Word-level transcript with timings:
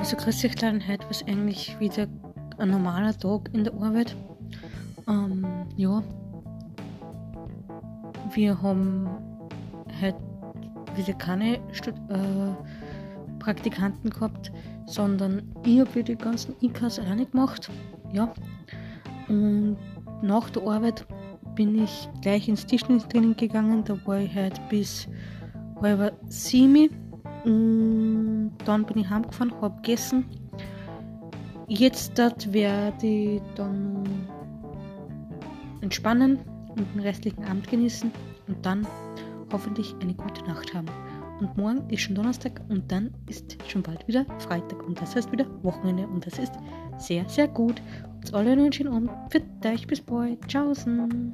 Also 0.00 0.16
grüß 0.16 0.46
euch 0.46 0.54
dann 0.54 0.88
heute 0.88 1.06
was 1.10 1.22
eigentlich 1.28 1.78
wieder 1.78 2.06
ein 2.56 2.70
normaler 2.70 3.14
Tag 3.18 3.50
in 3.52 3.64
der 3.64 3.74
Arbeit. 3.74 4.16
Ähm, 5.06 5.46
ja. 5.76 6.02
Wir 8.32 8.62
haben 8.62 9.06
heute 10.00 10.16
wieder 10.96 11.12
keine 11.12 11.60
Stud 11.72 11.92
äh, 12.08 13.38
Praktikanten 13.40 14.08
gehabt, 14.08 14.50
sondern 14.86 15.42
ich 15.66 15.80
habe 15.80 16.02
die 16.02 16.16
ganzen 16.16 16.54
IKs 16.62 16.98
alleine 16.98 17.26
gemacht. 17.26 17.70
Ja. 18.10 18.32
Und 19.28 19.76
nach 20.22 20.48
der 20.48 20.62
Arbeit 20.66 21.06
bin 21.54 21.84
ich 21.84 22.08
gleich 22.22 22.48
ins 22.48 22.64
Tischtennistraining 22.64 23.36
gegangen. 23.36 23.84
Da 23.84 23.98
war 24.06 24.18
ich 24.18 24.34
halt 24.34 24.66
bis 24.70 25.06
halb 25.82 26.14
sieben. 26.26 26.88
Und 27.44 28.19
dann 28.64 28.84
bin 28.84 28.98
ich 28.98 29.10
heimgefahren, 29.10 29.52
habe 29.60 29.76
gegessen. 29.76 30.24
Jetzt 31.68 32.16
werde 32.52 33.06
ich 33.06 33.42
dann 33.54 34.04
entspannen 35.80 36.38
und 36.68 36.86
den 36.94 37.00
restlichen 37.00 37.44
Abend 37.44 37.68
genießen 37.68 38.10
und 38.48 38.66
dann 38.66 38.86
hoffentlich 39.52 39.94
eine 40.00 40.14
gute 40.14 40.44
Nacht 40.44 40.74
haben. 40.74 40.88
Und 41.40 41.56
morgen 41.56 41.88
ist 41.88 42.02
schon 42.02 42.14
Donnerstag 42.14 42.60
und 42.68 42.90
dann 42.92 43.14
ist 43.28 43.56
schon 43.66 43.82
bald 43.82 44.06
wieder 44.06 44.26
Freitag 44.40 44.86
und 44.86 45.00
das 45.00 45.16
heißt 45.16 45.32
wieder 45.32 45.46
Wochenende 45.62 46.06
und 46.06 46.26
das 46.26 46.38
ist 46.38 46.52
sehr, 46.98 47.26
sehr 47.28 47.48
gut. 47.48 47.80
Und 48.16 48.34
alle 48.34 48.52
einen 48.52 48.72
schönen 48.72 48.92
Abend. 48.92 49.10
Für 49.30 49.40
euch 49.68 49.86
bis 49.86 50.00
bald. 50.02 50.46
Tschaußen. 50.46 51.32